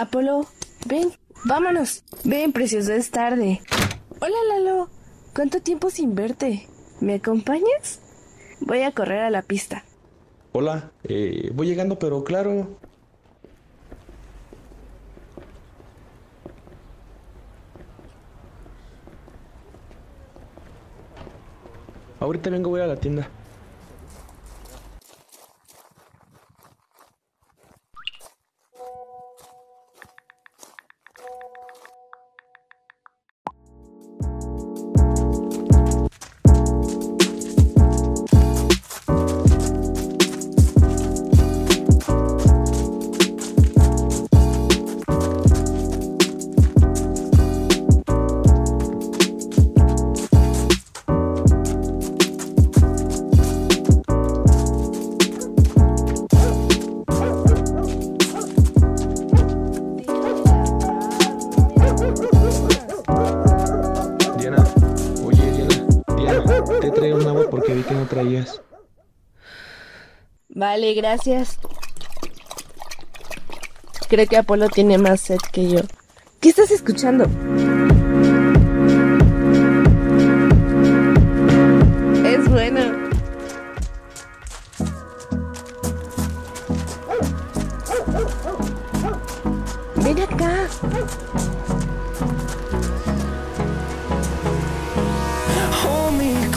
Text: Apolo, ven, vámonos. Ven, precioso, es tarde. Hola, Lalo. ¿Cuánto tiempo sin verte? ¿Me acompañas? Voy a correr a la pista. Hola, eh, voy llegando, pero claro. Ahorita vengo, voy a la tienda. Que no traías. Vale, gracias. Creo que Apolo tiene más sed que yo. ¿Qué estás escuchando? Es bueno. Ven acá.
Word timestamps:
Apolo, 0.00 0.46
ven, 0.86 1.12
vámonos. 1.44 2.04
Ven, 2.24 2.52
precioso, 2.52 2.94
es 2.94 3.10
tarde. 3.10 3.60
Hola, 4.18 4.36
Lalo. 4.48 4.88
¿Cuánto 5.34 5.60
tiempo 5.60 5.90
sin 5.90 6.14
verte? 6.14 6.66
¿Me 7.02 7.16
acompañas? 7.16 8.00
Voy 8.62 8.80
a 8.80 8.92
correr 8.92 9.18
a 9.18 9.28
la 9.28 9.42
pista. 9.42 9.84
Hola, 10.52 10.90
eh, 11.04 11.50
voy 11.52 11.66
llegando, 11.66 11.98
pero 11.98 12.24
claro. 12.24 12.66
Ahorita 22.20 22.48
vengo, 22.48 22.70
voy 22.70 22.80
a 22.80 22.86
la 22.86 22.96
tienda. 22.96 23.28
Que 67.82 67.94
no 67.94 68.06
traías. 68.06 68.60
Vale, 70.48 70.94
gracias. 70.94 71.58
Creo 74.08 74.26
que 74.26 74.36
Apolo 74.36 74.68
tiene 74.68 74.98
más 74.98 75.20
sed 75.20 75.38
que 75.52 75.70
yo. 75.70 75.80
¿Qué 76.40 76.48
estás 76.48 76.70
escuchando? 76.70 77.24
Es 82.24 82.48
bueno. 82.48 82.80
Ven 89.96 90.22
acá. 90.22 90.68